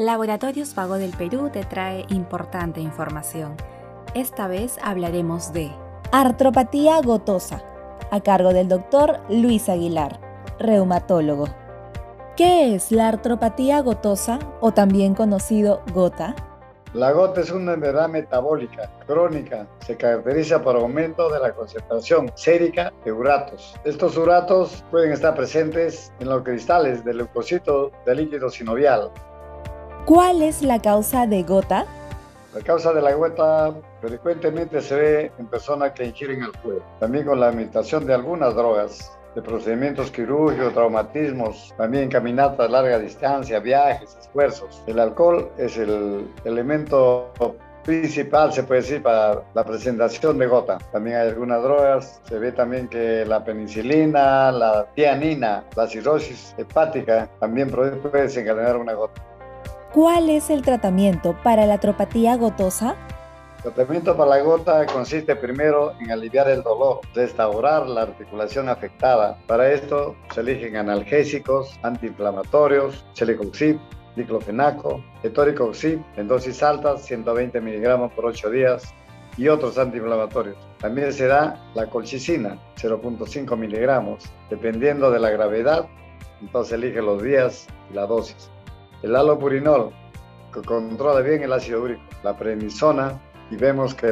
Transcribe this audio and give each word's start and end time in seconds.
Laboratorios 0.00 0.74
Vago 0.74 0.94
del 0.94 1.10
Perú 1.10 1.50
te 1.52 1.62
trae 1.62 2.06
importante 2.08 2.80
información. 2.80 3.54
Esta 4.14 4.48
vez 4.48 4.78
hablaremos 4.82 5.52
de 5.52 5.70
artropatía 6.10 7.02
gotosa, 7.02 7.62
a 8.10 8.22
cargo 8.22 8.54
del 8.54 8.66
doctor 8.66 9.20
Luis 9.28 9.68
Aguilar, 9.68 10.18
reumatólogo. 10.58 11.48
¿Qué 12.34 12.74
es 12.74 12.90
la 12.92 13.08
artropatía 13.08 13.82
gotosa 13.82 14.38
o 14.62 14.72
también 14.72 15.14
conocido 15.14 15.82
gota? 15.92 16.34
La 16.94 17.12
gota 17.12 17.42
es 17.42 17.50
una 17.50 17.74
enfermedad 17.74 18.08
metabólica 18.08 18.90
crónica. 19.06 19.68
Se 19.80 19.98
caracteriza 19.98 20.62
por 20.62 20.76
aumento 20.76 21.30
de 21.30 21.40
la 21.40 21.52
concentración 21.52 22.32
sérica 22.36 22.90
de 23.04 23.12
uratos. 23.12 23.74
Estos 23.84 24.16
uratos 24.16 24.82
pueden 24.90 25.12
estar 25.12 25.34
presentes 25.34 26.10
en 26.20 26.30
los 26.30 26.42
cristales 26.42 27.04
del 27.04 27.18
leucocito 27.18 27.92
del 28.06 28.16
líquido 28.16 28.48
sinovial, 28.48 29.12
¿Cuál 30.06 30.42
es 30.42 30.62
la 30.62 30.80
causa 30.80 31.26
de 31.26 31.42
gota? 31.42 31.86
La 32.54 32.60
causa 32.62 32.92
de 32.92 33.00
la 33.00 33.14
gota 33.14 33.74
frecuentemente 34.00 34.80
se 34.80 34.96
ve 34.96 35.32
en 35.38 35.46
personas 35.46 35.92
que 35.92 36.06
ingieren 36.06 36.42
alcohol, 36.42 36.82
también 36.98 37.24
con 37.24 37.38
la 37.38 37.48
administración 37.48 38.06
de 38.06 38.14
algunas 38.14 38.56
drogas, 38.56 39.12
de 39.34 39.42
procedimientos 39.42 40.10
quirúrgicos, 40.10 40.72
traumatismos, 40.72 41.72
también 41.76 42.08
caminatas 42.08 42.66
a 42.66 42.68
larga 42.68 42.98
distancia, 42.98 43.60
viajes, 43.60 44.16
esfuerzos. 44.20 44.82
El 44.88 44.98
alcohol 44.98 45.48
es 45.58 45.76
el 45.76 46.28
elemento 46.44 47.30
principal, 47.84 48.52
se 48.52 48.64
puede 48.64 48.80
decir, 48.80 49.02
para 49.02 49.42
la 49.54 49.64
presentación 49.64 50.38
de 50.38 50.46
gota. 50.46 50.78
También 50.92 51.16
hay 51.16 51.28
algunas 51.28 51.62
drogas, 51.62 52.20
se 52.24 52.38
ve 52.38 52.50
también 52.50 52.88
que 52.88 53.24
la 53.24 53.44
penicilina, 53.44 54.50
la 54.50 54.86
tianina, 54.94 55.62
la 55.76 55.86
cirrosis 55.86 56.54
hepática 56.58 57.28
también 57.38 57.70
puede 57.70 58.22
desencadenar 58.22 58.76
una 58.76 58.94
gota. 58.94 59.22
¿Cuál 59.92 60.30
es 60.30 60.50
el 60.50 60.62
tratamiento 60.62 61.36
para 61.42 61.66
la 61.66 61.74
atropatía 61.74 62.36
gotosa? 62.36 62.94
El 63.56 63.72
tratamiento 63.72 64.16
para 64.16 64.30
la 64.30 64.40
gota 64.40 64.86
consiste 64.86 65.34
primero 65.34 65.94
en 65.98 66.12
aliviar 66.12 66.48
el 66.48 66.62
dolor, 66.62 67.00
restaurar 67.12 67.88
la 67.88 68.02
articulación 68.02 68.68
afectada. 68.68 69.36
Para 69.48 69.72
esto 69.72 70.14
se 70.32 70.42
eligen 70.42 70.76
analgésicos, 70.76 71.76
antiinflamatorios, 71.82 73.04
chelicoxib, 73.14 73.80
diclofenaco, 74.14 75.02
etoricoxib 75.24 76.00
en 76.16 76.28
dosis 76.28 76.62
altas, 76.62 77.04
120 77.06 77.60
miligramos 77.60 78.12
por 78.12 78.26
8 78.26 78.48
días, 78.48 78.94
y 79.36 79.48
otros 79.48 79.76
antiinflamatorios. 79.76 80.56
También 80.78 81.12
se 81.12 81.26
da 81.26 81.60
la 81.74 81.90
colchicina, 81.90 82.58
0.5 82.76 83.56
miligramos, 83.56 84.22
dependiendo 84.50 85.10
de 85.10 85.18
la 85.18 85.30
gravedad, 85.30 85.88
entonces 86.40 86.74
elige 86.74 87.02
los 87.02 87.20
días 87.20 87.66
y 87.90 87.94
la 87.94 88.06
dosis 88.06 88.50
el 89.02 89.16
alopurinol, 89.16 89.92
que 90.52 90.62
controla 90.62 91.20
bien 91.20 91.42
el 91.42 91.52
ácido 91.52 91.82
úrico, 91.82 92.02
la 92.22 92.36
prednisona, 92.36 93.20
y 93.50 93.56
vemos 93.56 93.94
que 93.94 94.08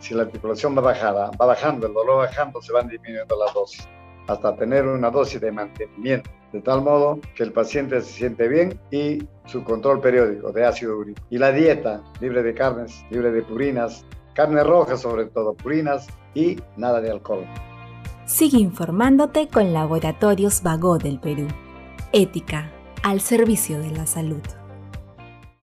si 0.00 0.14
la 0.14 0.22
articulación 0.22 0.76
va 0.76 0.82
bajada, 0.82 1.30
va 1.40 1.46
bajando, 1.46 1.86
el 1.86 1.94
dolor 1.94 2.26
bajando, 2.26 2.60
se 2.60 2.72
van 2.72 2.88
disminuyendo 2.88 3.36
las 3.38 3.54
dosis, 3.54 3.88
hasta 4.26 4.54
tener 4.56 4.86
una 4.86 5.10
dosis 5.10 5.40
de 5.40 5.50
mantenimiento, 5.52 6.30
de 6.52 6.60
tal 6.60 6.82
modo 6.82 7.20
que 7.34 7.42
el 7.42 7.52
paciente 7.52 8.00
se 8.00 8.12
siente 8.12 8.48
bien 8.48 8.78
y 8.90 9.26
su 9.46 9.62
control 9.64 10.00
periódico 10.00 10.52
de 10.52 10.66
ácido 10.66 10.98
úrico. 10.98 11.20
Y 11.30 11.38
la 11.38 11.52
dieta, 11.52 12.02
libre 12.20 12.42
de 12.42 12.54
carnes, 12.54 13.04
libre 13.10 13.30
de 13.30 13.42
purinas, 13.42 14.04
carne 14.34 14.64
roja 14.64 14.96
sobre 14.96 15.26
todo, 15.26 15.54
purinas 15.54 16.08
y 16.34 16.56
nada 16.76 17.00
de 17.00 17.10
alcohol. 17.10 17.44
Sigue 18.26 18.58
informándote 18.58 19.48
con 19.48 19.72
Laboratorios 19.72 20.62
Vago 20.62 20.98
del 20.98 21.18
Perú. 21.18 21.48
Ética 22.12 22.70
al 23.02 23.20
servicio 23.20 23.80
de 23.80 23.90
la 23.90 24.06
salud. 24.06 24.42